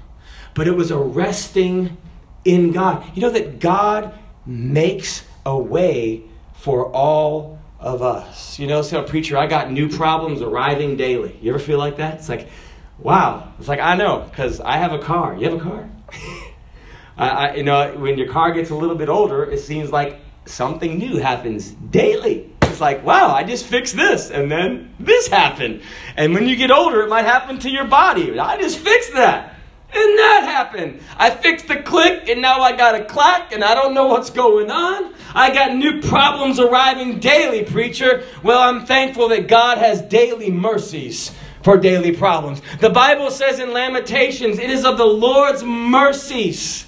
But 0.53 0.67
it 0.67 0.75
was 0.75 0.91
a 0.91 0.99
resting 0.99 1.97
in 2.45 2.73
God. 2.73 3.03
You 3.15 3.23
know 3.23 3.31
that 3.31 3.59
God 3.59 4.13
makes 4.45 5.23
a 5.45 5.57
way 5.57 6.23
for 6.53 6.91
all 6.91 7.59
of 7.79 8.01
us. 8.01 8.59
You 8.59 8.67
know, 8.67 8.81
so 8.81 9.03
preacher, 9.03 9.37
I 9.37 9.47
got 9.47 9.71
new 9.71 9.89
problems 9.89 10.41
arriving 10.41 10.97
daily. 10.97 11.37
You 11.41 11.51
ever 11.51 11.59
feel 11.59 11.77
like 11.77 11.97
that? 11.97 12.15
It's 12.15 12.29
like, 12.29 12.49
wow. 12.97 13.53
It's 13.59 13.67
like 13.67 13.79
I 13.79 13.95
know 13.95 14.27
because 14.29 14.59
I 14.59 14.77
have 14.77 14.91
a 14.91 14.99
car. 14.99 15.35
You 15.35 15.49
have 15.49 15.59
a 15.59 15.63
car? 15.63 15.89
I, 17.17 17.29
I, 17.29 17.55
you 17.55 17.63
know, 17.63 17.95
when 17.97 18.17
your 18.17 18.29
car 18.29 18.51
gets 18.53 18.69
a 18.69 18.75
little 18.75 18.95
bit 18.95 19.09
older, 19.09 19.43
it 19.43 19.59
seems 19.59 19.91
like 19.91 20.19
something 20.45 20.97
new 20.97 21.17
happens 21.17 21.71
daily. 21.71 22.49
It's 22.63 22.81
like, 22.81 23.03
wow, 23.03 23.33
I 23.33 23.43
just 23.43 23.65
fixed 23.65 23.95
this, 23.95 24.31
and 24.31 24.49
then 24.49 24.95
this 24.99 25.27
happened. 25.27 25.81
And 26.15 26.33
when 26.33 26.47
you 26.47 26.55
get 26.55 26.71
older, 26.71 27.01
it 27.01 27.09
might 27.09 27.25
happen 27.25 27.59
to 27.59 27.69
your 27.69 27.85
body. 27.85 28.39
I 28.39 28.57
just 28.57 28.77
fixed 28.77 29.13
that. 29.13 29.55
And 29.91 30.19
that 30.19 30.43
happened. 30.43 31.01
I 31.17 31.31
fixed 31.31 31.67
the 31.67 31.77
click 31.77 32.29
and 32.29 32.41
now 32.41 32.61
I 32.61 32.75
got 32.75 32.93
a 32.93 33.05
clack 33.05 33.51
and 33.51 33.63
I 33.63 33.73
don't 33.73 33.95
know 33.95 34.05
what's 34.05 34.29
going 34.29 34.69
on. 34.69 35.13
I 35.33 35.51
got 35.51 35.75
new 35.75 36.01
problems 36.01 36.59
arriving 36.59 37.19
daily, 37.19 37.63
preacher. 37.63 38.23
Well, 38.43 38.59
I'm 38.59 38.85
thankful 38.85 39.29
that 39.29 39.47
God 39.47 39.79
has 39.79 40.01
daily 40.03 40.51
mercies 40.51 41.31
for 41.63 41.77
daily 41.77 42.15
problems. 42.15 42.61
The 42.79 42.91
Bible 42.91 43.31
says 43.31 43.59
in 43.59 43.73
Lamentations, 43.73 44.59
it 44.59 44.69
is 44.69 44.85
of 44.85 44.97
the 44.97 45.05
Lord's 45.05 45.63
mercies 45.63 46.85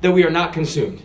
that 0.00 0.12
we 0.12 0.24
are 0.24 0.30
not 0.30 0.52
consumed. 0.52 1.02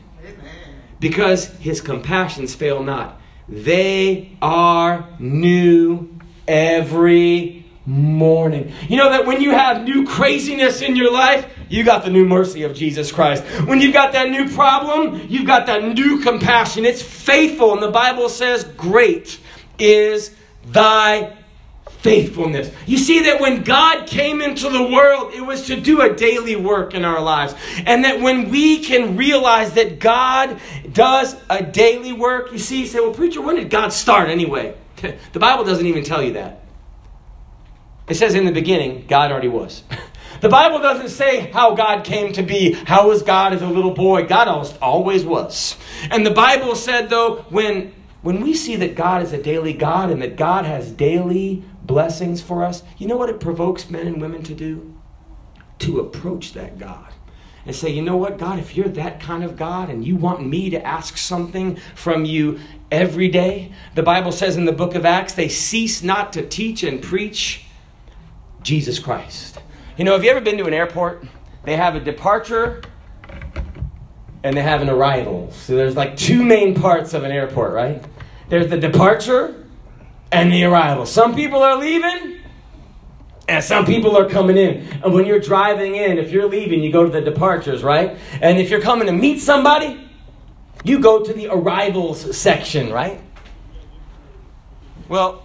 Because 1.00 1.48
his 1.58 1.82
compassions 1.82 2.54
fail 2.54 2.84
not. 2.84 3.20
They 3.48 4.38
are 4.42 5.08
new 5.18 6.20
every 6.48 7.66
morning. 7.90 8.72
You 8.88 8.98
know 8.98 9.10
that 9.10 9.26
when 9.26 9.42
you 9.42 9.50
have 9.52 9.84
new 9.84 10.06
craziness 10.06 10.82
in 10.82 10.96
your 10.96 11.12
life, 11.12 11.52
you 11.70 11.84
got 11.84 12.04
the 12.04 12.12
new 12.12 12.24
mercy 12.24 12.62
of 12.62 12.76
Jesus 12.76 13.12
Christ. 13.12 13.44
When 13.66 13.82
you've 13.82 13.94
got 13.94 14.14
that 14.14 14.30
new 14.30 14.48
problem, 14.50 15.26
you've 15.28 15.48
got 15.48 15.66
that 15.66 15.84
new 15.96 16.20
compassion. 16.20 16.86
It's 16.86 17.02
faithful, 17.02 17.74
and 17.74 17.82
the 17.82 17.90
Bible 17.90 18.30
says, 18.30 18.64
Great 18.64 19.40
is 19.80 20.36
thy 20.68 21.36
faithfulness. 21.88 22.72
You 22.86 23.00
see 23.00 23.24
that 23.24 23.42
when 23.42 23.64
God 23.64 24.06
came 24.06 24.42
into 24.42 24.70
the 24.70 24.84
world, 24.84 25.34
it 25.34 25.42
was 25.42 25.66
to 25.68 25.82
do 25.82 26.02
a 26.02 26.16
daily 26.16 26.56
work 26.56 26.94
in 26.94 27.04
our 27.04 27.20
lives. 27.20 27.56
And 27.88 28.06
that 28.06 28.22
when 28.22 28.52
we 28.52 28.84
can 28.84 29.18
realize 29.18 29.74
that 29.74 30.00
God 30.00 30.60
does 30.94 31.36
a 31.50 31.64
daily 31.64 32.14
work, 32.14 32.52
you 32.52 32.60
see, 32.60 32.82
you 32.82 32.88
say, 32.88 33.00
well, 33.00 33.14
preacher, 33.14 33.42
when 33.42 33.56
did 33.56 33.72
God 33.72 33.92
start 33.94 34.30
anyway? 34.30 34.76
The 35.32 35.40
Bible 35.40 35.64
doesn't 35.64 35.86
even 35.86 36.04
tell 36.04 36.22
you 36.22 36.34
that. 36.34 36.62
It 38.10 38.16
says 38.16 38.36
in 38.36 38.46
the 38.46 38.52
beginning, 38.52 39.06
God 39.08 39.32
already 39.32 39.48
was. 39.48 39.84
The 40.42 40.48
Bible 40.48 40.80
doesn't 40.80 41.10
say 41.10 41.52
how 41.52 41.76
God 41.76 42.06
came 42.06 42.32
to 42.34 42.44
be. 42.44 42.72
How 42.72 43.10
was 43.10 43.24
God 43.24 43.52
as 43.52 43.62
a 43.62 43.68
little 43.68 43.94
boy? 43.94 44.26
God 44.26 44.48
almost 44.48 44.78
always 44.82 45.26
was. 45.26 45.76
And 46.10 46.26
the 46.26 46.32
Bible 46.32 46.76
said, 46.76 47.10
though, 47.10 47.46
when, 47.50 47.94
when 48.22 48.40
we 48.40 48.54
see 48.54 48.78
that 48.78 48.96
God 48.96 49.22
is 49.22 49.34
a 49.34 49.42
daily 49.42 49.74
God 49.74 50.10
and 50.10 50.22
that 50.22 50.38
God 50.38 50.64
has 50.64 50.92
daily 50.92 51.66
blessings 51.84 52.42
for 52.42 52.64
us, 52.64 52.84
you 52.98 53.06
know 53.06 53.18
what 53.18 53.30
it 53.30 53.42
provokes 53.42 53.90
men 53.90 54.08
and 54.08 54.22
women 54.22 54.42
to 54.44 54.56
do? 54.56 54.96
To 55.80 56.00
approach 56.00 56.54
that 56.54 56.80
God 56.80 57.14
and 57.66 57.76
say, 57.76 57.90
you 57.90 58.02
know 58.02 58.18
what, 58.18 58.38
God, 58.38 58.60
if 58.60 58.78
you're 58.78 58.88
that 58.90 59.20
kind 59.20 59.44
of 59.44 59.58
God 59.58 59.90
and 59.90 60.06
you 60.06 60.16
want 60.16 60.48
me 60.48 60.70
to 60.70 60.86
ask 60.86 61.18
something 61.18 61.78
from 61.96 62.24
you 62.24 62.60
every 62.90 63.28
day, 63.28 63.74
the 63.96 64.04
Bible 64.04 64.32
says 64.32 64.56
in 64.56 64.64
the 64.64 64.72
book 64.72 64.96
of 64.96 65.06
Acts, 65.06 65.34
they 65.34 65.50
cease 65.50 66.02
not 66.02 66.32
to 66.34 66.48
teach 66.48 66.82
and 66.82 67.02
preach 67.02 67.66
Jesus 68.64 69.00
Christ. 69.00 69.60
You 69.98 70.06
know, 70.06 70.14
have 70.14 70.24
you 70.24 70.32
ever 70.32 70.42
been 70.42 70.58
to 70.58 70.66
an 70.66 70.74
airport? 70.74 71.26
They 71.64 71.76
have 71.76 71.96
a 71.96 72.00
departure 72.00 72.82
and 74.44 74.56
they 74.56 74.62
have 74.62 74.82
an 74.82 74.90
arrival. 74.90 75.52
So 75.52 75.76
there's 75.76 75.96
like 75.96 76.16
two 76.16 76.44
main 76.44 76.74
parts 76.76 77.14
of 77.14 77.24
an 77.24 77.32
airport, 77.32 77.74
right? 77.74 78.04
There's 78.48 78.70
the 78.70 78.78
departure 78.78 79.68
and 80.32 80.52
the 80.52 80.64
arrival. 80.64 81.06
Some 81.06 81.36
people 81.36 81.62
are 81.62 81.78
leaving 81.78 82.40
and 83.48 83.64
some 83.64 83.86
people 83.86 84.16
are 84.16 84.30
coming 84.30 84.58
in. 84.58 84.88
And 85.04 85.14
when 85.14 85.26
you're 85.26 85.40
driving 85.40 85.96
in, 85.96 86.18
if 86.18 86.32
you're 86.32 86.48
leaving, 86.48 86.84
you 86.84 86.92
go 86.92 87.04
to 87.04 87.12
the 87.12 87.22
departures, 87.22 87.84
right? 87.84 88.18
And 88.42 88.60
if 88.60 88.70
you're 88.70 88.82
coming 88.82 89.08
to 89.08 89.14
meet 89.14 89.40
somebody, 89.40 90.08
you 90.84 91.00
go 91.00 91.24
to 91.24 91.34
the 91.34 91.48
arrivals 91.48 92.38
section, 92.38 92.92
right? 92.92 93.20
Well, 95.10 95.44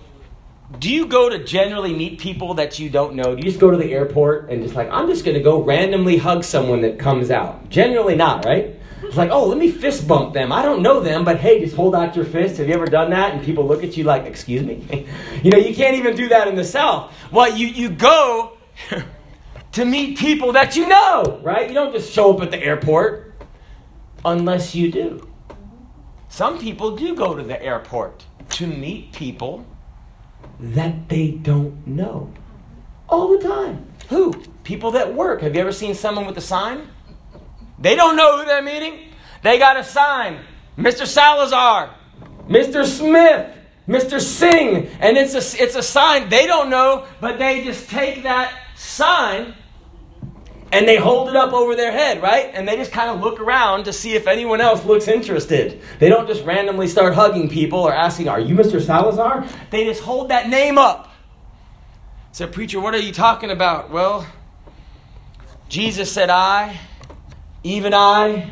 do 0.78 0.92
you 0.92 1.06
go 1.06 1.28
to 1.28 1.42
generally 1.42 1.94
meet 1.94 2.18
people 2.18 2.54
that 2.54 2.78
you 2.78 2.90
don't 2.90 3.14
know? 3.14 3.34
Do 3.34 3.36
you 3.36 3.42
just 3.42 3.60
go 3.60 3.70
to 3.70 3.76
the 3.76 3.92
airport 3.92 4.50
and 4.50 4.62
just 4.62 4.74
like, 4.74 4.88
I'm 4.90 5.08
just 5.08 5.24
going 5.24 5.36
to 5.36 5.42
go 5.42 5.62
randomly 5.62 6.16
hug 6.16 6.44
someone 6.44 6.80
that 6.82 6.98
comes 6.98 7.30
out? 7.30 7.68
Generally 7.68 8.16
not, 8.16 8.44
right? 8.44 8.78
It's 9.02 9.16
like, 9.16 9.30
oh, 9.30 9.46
let 9.46 9.58
me 9.58 9.70
fist 9.70 10.08
bump 10.08 10.32
them. 10.32 10.50
I 10.50 10.62
don't 10.62 10.82
know 10.82 11.00
them, 11.00 11.24
but 11.24 11.38
hey, 11.38 11.60
just 11.60 11.76
hold 11.76 11.94
out 11.94 12.16
your 12.16 12.24
fist. 12.24 12.56
Have 12.56 12.68
you 12.68 12.74
ever 12.74 12.86
done 12.86 13.10
that? 13.10 13.34
And 13.34 13.44
people 13.44 13.66
look 13.66 13.84
at 13.84 13.96
you 13.96 14.04
like, 14.04 14.24
excuse 14.24 14.62
me? 14.62 15.06
you 15.42 15.50
know, 15.50 15.58
you 15.58 15.74
can't 15.74 15.96
even 15.96 16.16
do 16.16 16.28
that 16.28 16.48
in 16.48 16.54
the 16.54 16.64
South. 16.64 17.12
Well, 17.30 17.54
you, 17.54 17.66
you 17.66 17.90
go 17.90 18.56
to 19.72 19.84
meet 19.84 20.18
people 20.18 20.52
that 20.52 20.76
you 20.76 20.88
know, 20.88 21.40
right? 21.42 21.68
You 21.68 21.74
don't 21.74 21.92
just 21.92 22.12
show 22.12 22.34
up 22.34 22.42
at 22.42 22.50
the 22.50 22.62
airport 22.62 23.34
unless 24.24 24.74
you 24.74 24.90
do. 24.90 25.28
Some 26.28 26.58
people 26.58 26.96
do 26.96 27.14
go 27.14 27.34
to 27.34 27.42
the 27.42 27.62
airport 27.62 28.24
to 28.50 28.66
meet 28.66 29.12
people 29.12 29.66
that 30.60 31.08
they 31.08 31.30
don't 31.30 31.86
know 31.86 32.32
all 33.08 33.36
the 33.36 33.46
time. 33.46 33.86
Who? 34.08 34.32
People 34.62 34.92
that 34.92 35.14
work. 35.14 35.42
Have 35.42 35.54
you 35.54 35.60
ever 35.60 35.72
seen 35.72 35.94
someone 35.94 36.26
with 36.26 36.36
a 36.38 36.42
sign? 36.42 36.88
They 37.78 37.94
don't 37.96 38.16
know 38.16 38.38
who 38.38 38.44
they're 38.44 38.62
meeting. 38.62 39.12
They 39.42 39.58
got 39.58 39.76
a 39.76 39.84
sign 39.84 40.40
Mr. 40.76 41.06
Salazar, 41.06 41.94
Mr. 42.48 42.84
Smith, 42.84 43.56
Mr. 43.86 44.20
Singh. 44.20 44.88
And 45.00 45.16
it's 45.16 45.34
a, 45.34 45.62
it's 45.62 45.76
a 45.76 45.82
sign 45.82 46.28
they 46.28 46.46
don't 46.46 46.70
know, 46.70 47.06
but 47.20 47.38
they 47.38 47.62
just 47.64 47.88
take 47.88 48.24
that 48.24 48.52
sign 48.74 49.54
and 50.74 50.88
they 50.88 50.96
hold 50.96 51.28
it 51.28 51.36
up 51.36 51.52
over 51.52 51.76
their 51.76 51.92
head, 51.92 52.20
right? 52.20 52.50
And 52.52 52.66
they 52.66 52.74
just 52.74 52.90
kind 52.90 53.08
of 53.08 53.20
look 53.20 53.38
around 53.38 53.84
to 53.84 53.92
see 53.92 54.16
if 54.16 54.26
anyone 54.26 54.60
else 54.60 54.84
looks 54.84 55.06
interested. 55.06 55.80
They 56.00 56.08
don't 56.08 56.26
just 56.26 56.44
randomly 56.44 56.88
start 56.88 57.14
hugging 57.14 57.48
people 57.48 57.78
or 57.78 57.94
asking, 57.94 58.28
Are 58.28 58.40
you 58.40 58.56
Mr. 58.56 58.82
Salazar? 58.82 59.46
They 59.70 59.84
just 59.84 60.02
hold 60.02 60.30
that 60.30 60.48
name 60.48 60.76
up. 60.76 61.12
Said, 62.32 62.52
Preacher, 62.52 62.80
what 62.80 62.92
are 62.92 62.98
you 62.98 63.12
talking 63.12 63.52
about? 63.52 63.90
Well, 63.90 64.26
Jesus 65.68 66.10
said, 66.10 66.28
I, 66.28 66.80
even 67.62 67.94
I, 67.94 68.50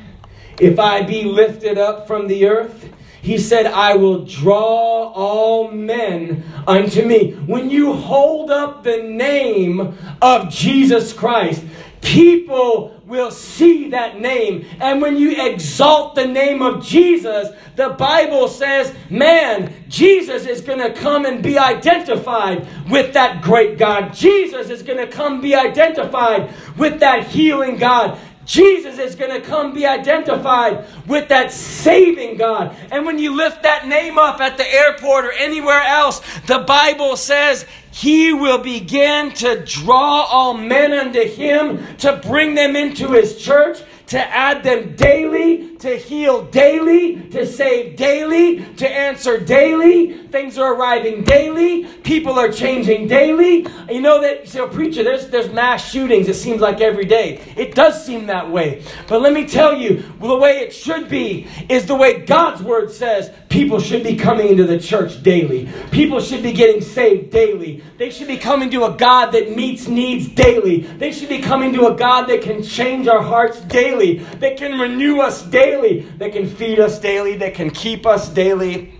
if 0.60 0.78
I 0.78 1.02
be 1.02 1.24
lifted 1.24 1.76
up 1.76 2.06
from 2.06 2.28
the 2.28 2.46
earth, 2.46 2.88
he 3.20 3.38
said, 3.38 3.66
I 3.66 3.96
will 3.96 4.24
draw 4.24 5.12
all 5.12 5.72
men 5.72 6.44
unto 6.68 7.04
me. 7.04 7.32
When 7.32 7.70
you 7.70 7.92
hold 7.92 8.50
up 8.50 8.84
the 8.84 9.02
name 9.02 9.96
of 10.20 10.50
Jesus 10.50 11.12
Christ, 11.12 11.64
people 12.02 13.00
will 13.06 13.30
see 13.30 13.88
that 13.90 14.20
name. 14.20 14.66
And 14.80 15.00
when 15.00 15.16
you 15.16 15.46
exalt 15.46 16.14
the 16.14 16.26
name 16.26 16.60
of 16.60 16.84
Jesus, 16.84 17.48
the 17.76 17.90
Bible 17.90 18.48
says, 18.48 18.94
man, 19.08 19.72
Jesus 19.88 20.46
is 20.46 20.60
going 20.60 20.80
to 20.80 20.92
come 20.92 21.24
and 21.24 21.42
be 21.42 21.58
identified 21.58 22.66
with 22.90 23.14
that 23.14 23.42
great 23.42 23.78
God. 23.78 24.12
Jesus 24.12 24.68
is 24.68 24.82
going 24.82 24.98
to 24.98 25.06
come 25.06 25.40
be 25.40 25.54
identified 25.54 26.52
with 26.76 27.00
that 27.00 27.28
healing 27.28 27.78
God. 27.78 28.18
Jesus 28.44 28.98
is 28.98 29.14
going 29.14 29.30
to 29.30 29.46
come 29.46 29.72
be 29.72 29.86
identified 29.86 30.84
with 31.06 31.28
that 31.28 31.52
saving 31.52 32.36
God. 32.36 32.76
And 32.90 33.06
when 33.06 33.18
you 33.18 33.36
lift 33.36 33.62
that 33.62 33.86
name 33.86 34.18
up 34.18 34.40
at 34.40 34.56
the 34.56 34.66
airport 34.66 35.24
or 35.24 35.32
anywhere 35.32 35.80
else, 35.80 36.20
the 36.46 36.60
Bible 36.60 37.16
says 37.16 37.66
he 37.92 38.32
will 38.32 38.58
begin 38.58 39.32
to 39.34 39.64
draw 39.64 40.24
all 40.24 40.54
men 40.54 40.92
unto 40.92 41.22
him, 41.24 41.96
to 41.98 42.16
bring 42.16 42.54
them 42.54 42.74
into 42.74 43.12
his 43.12 43.40
church, 43.42 43.78
to 44.08 44.18
add 44.18 44.62
them 44.62 44.96
daily, 44.96 45.71
to 45.82 45.96
heal 45.96 46.44
daily, 46.44 47.20
to 47.30 47.44
save 47.44 47.96
daily, 47.96 48.64
to 48.76 48.88
answer 48.88 49.38
daily. 49.38 50.16
Things 50.28 50.56
are 50.56 50.74
arriving 50.74 51.24
daily. 51.24 51.84
People 52.04 52.38
are 52.38 52.52
changing 52.52 53.08
daily. 53.08 53.66
You 53.90 54.00
know 54.00 54.20
that, 54.20 54.48
so 54.48 54.66
oh, 54.66 54.68
preacher, 54.68 55.02
there's, 55.02 55.28
there's 55.28 55.50
mass 55.52 55.90
shootings, 55.90 56.28
it 56.28 56.34
seems 56.34 56.60
like 56.60 56.80
every 56.80 57.04
day. 57.04 57.40
It 57.56 57.74
does 57.74 58.06
seem 58.06 58.26
that 58.26 58.48
way. 58.48 58.84
But 59.08 59.22
let 59.22 59.32
me 59.32 59.44
tell 59.44 59.76
you, 59.76 60.04
the 60.20 60.36
way 60.36 60.60
it 60.60 60.72
should 60.72 61.08
be 61.08 61.48
is 61.68 61.86
the 61.86 61.96
way 61.96 62.20
God's 62.20 62.62
word 62.62 62.92
says 62.92 63.32
people 63.48 63.80
should 63.80 64.04
be 64.04 64.16
coming 64.16 64.48
into 64.48 64.64
the 64.64 64.78
church 64.78 65.20
daily. 65.22 65.68
People 65.90 66.20
should 66.20 66.44
be 66.44 66.52
getting 66.52 66.80
saved 66.80 67.30
daily. 67.30 67.82
They 67.98 68.10
should 68.10 68.28
be 68.28 68.38
coming 68.38 68.70
to 68.70 68.84
a 68.84 68.96
God 68.96 69.32
that 69.32 69.54
meets 69.54 69.88
needs 69.88 70.28
daily. 70.28 70.78
They 70.78 71.12
should 71.12 71.28
be 71.28 71.40
coming 71.40 71.72
to 71.74 71.88
a 71.88 71.96
God 71.96 72.26
that 72.26 72.40
can 72.42 72.62
change 72.62 73.08
our 73.08 73.22
hearts 73.22 73.60
daily, 73.62 74.18
that 74.38 74.56
can 74.56 74.78
renew 74.78 75.20
us 75.20 75.42
daily, 75.42 75.71
that 75.72 76.32
can 76.32 76.48
feed 76.48 76.78
us 76.78 76.98
daily, 76.98 77.36
that 77.38 77.54
can 77.54 77.70
keep 77.70 78.06
us 78.06 78.28
daily, 78.28 78.94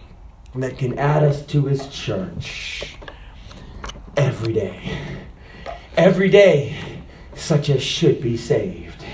that 0.55 0.79
can 0.79 0.99
add 0.99 1.23
us 1.23 1.45
to 1.47 1.67
his 1.67 1.88
church 1.88 2.97
every 4.17 4.52
day. 4.52 4.99
Every 5.97 6.28
day, 6.30 6.76
such 7.35 7.69
as 7.69 7.82
should 7.82 8.21
be 8.21 8.37
saved. 8.37 9.04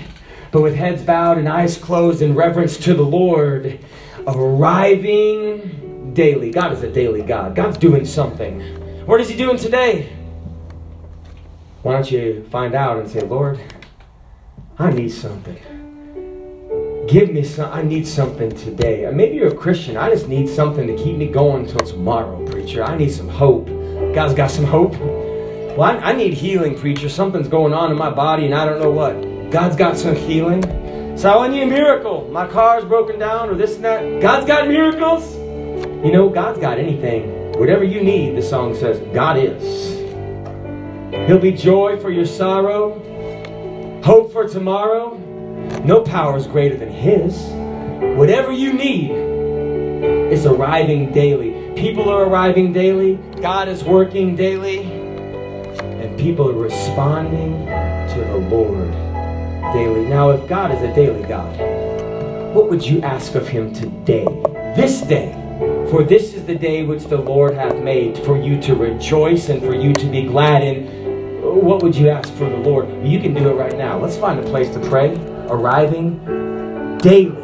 But 0.51 0.61
with 0.61 0.75
heads 0.75 1.03
bowed 1.03 1.37
and 1.37 1.47
eyes 1.47 1.77
closed 1.77 2.21
in 2.21 2.35
reverence 2.35 2.77
to 2.77 2.93
the 2.93 3.03
Lord, 3.03 3.79
arriving 4.25 6.13
daily. 6.13 6.51
God 6.51 6.73
is 6.73 6.83
a 6.83 6.91
daily 6.91 7.21
God. 7.21 7.55
God's 7.55 7.77
doing 7.77 8.05
something. 8.05 8.61
What 9.05 9.21
is 9.21 9.29
He 9.29 9.37
doing 9.37 9.57
today? 9.57 10.13
Why 11.83 11.93
don't 11.93 12.11
you 12.11 12.45
find 12.51 12.75
out 12.75 12.99
and 12.99 13.09
say, 13.09 13.21
Lord, 13.21 13.59
I 14.77 14.91
need 14.91 15.09
something. 15.09 15.88
Give 17.09 17.31
me 17.31 17.43
some. 17.43 17.73
I 17.73 17.81
need 17.81 18.05
something 18.05 18.51
today. 18.51 19.09
Maybe 19.11 19.37
you're 19.37 19.47
a 19.47 19.55
Christian. 19.55 19.97
I 19.97 20.11
just 20.11 20.27
need 20.27 20.47
something 20.47 20.85
to 20.85 20.95
keep 20.95 21.17
me 21.17 21.25
going 21.25 21.65
until 21.65 21.79
tomorrow, 21.79 22.45
preacher. 22.45 22.83
I 22.83 22.95
need 22.97 23.09
some 23.09 23.27
hope. 23.27 23.65
God's 24.13 24.35
got 24.35 24.51
some 24.51 24.65
hope. 24.65 24.95
Well, 24.99 25.81
I, 25.81 25.95
I 25.95 26.13
need 26.13 26.35
healing, 26.35 26.77
preacher. 26.77 27.09
Something's 27.09 27.47
going 27.47 27.73
on 27.73 27.91
in 27.91 27.97
my 27.97 28.11
body 28.11 28.45
and 28.45 28.53
I 28.53 28.63
don't 28.63 28.79
know 28.79 28.91
what. 28.91 29.49
God's 29.49 29.75
got 29.75 29.97
some 29.97 30.15
healing. 30.15 30.61
So 31.17 31.39
I 31.39 31.47
need 31.47 31.63
a 31.63 31.65
miracle. 31.65 32.29
My 32.31 32.45
car's 32.45 32.85
broken 32.85 33.17
down 33.17 33.49
or 33.49 33.55
this 33.55 33.73
and 33.73 33.85
that. 33.85 34.21
God's 34.21 34.45
got 34.45 34.67
miracles. 34.67 35.33
You 36.05 36.11
know, 36.11 36.29
God's 36.29 36.59
got 36.59 36.77
anything. 36.77 37.53
Whatever 37.53 37.85
you 37.85 38.03
need, 38.03 38.37
the 38.37 38.43
song 38.43 38.75
says, 38.75 38.99
God 39.15 39.39
is. 39.39 39.97
He'll 41.27 41.39
be 41.39 41.53
joy 41.53 41.99
for 41.99 42.11
your 42.11 42.27
sorrow, 42.27 42.93
hope 44.03 44.31
for 44.31 44.47
tomorrow. 44.47 45.25
No 45.85 46.01
power 46.01 46.35
is 46.35 46.45
greater 46.45 46.75
than 46.75 46.89
His. 46.89 47.37
Whatever 48.17 48.51
you 48.51 48.73
need 48.73 49.11
is 50.31 50.45
arriving 50.45 51.11
daily. 51.13 51.73
People 51.75 52.09
are 52.09 52.25
arriving 52.25 52.73
daily. 52.73 53.15
God 53.41 53.69
is 53.69 53.83
working 53.83 54.35
daily. 54.35 54.83
And 54.83 56.19
people 56.19 56.49
are 56.49 56.53
responding 56.53 57.65
to 57.65 58.19
the 58.27 58.37
Lord 58.49 58.91
daily. 59.73 60.05
Now, 60.05 60.31
if 60.31 60.47
God 60.49 60.71
is 60.71 60.81
a 60.81 60.93
daily 60.93 61.23
God, 61.23 61.57
what 62.53 62.69
would 62.69 62.85
you 62.85 63.01
ask 63.01 63.35
of 63.35 63.47
Him 63.47 63.73
today? 63.73 64.25
This 64.75 65.01
day. 65.01 65.31
For 65.89 66.03
this 66.03 66.33
is 66.33 66.45
the 66.45 66.55
day 66.55 66.83
which 66.83 67.05
the 67.05 67.17
Lord 67.17 67.53
hath 67.53 67.77
made 67.77 68.17
for 68.19 68.37
you 68.37 68.61
to 68.61 68.75
rejoice 68.75 69.49
and 69.49 69.61
for 69.61 69.73
you 69.73 69.93
to 69.93 70.05
be 70.07 70.23
glad 70.23 70.61
in. 70.61 71.41
What 71.41 71.81
would 71.83 71.95
you 71.95 72.09
ask 72.09 72.33
for 72.33 72.49
the 72.49 72.57
Lord? 72.57 72.89
You 73.05 73.19
can 73.19 73.33
do 73.33 73.49
it 73.49 73.53
right 73.53 73.77
now. 73.77 73.97
Let's 73.97 74.17
find 74.17 74.39
a 74.39 74.43
place 74.43 74.69
to 74.73 74.79
pray 74.89 75.15
arriving 75.49 76.97
daily 76.99 77.38